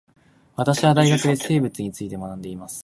[0.55, 2.79] 私は大学で生物について学んでいます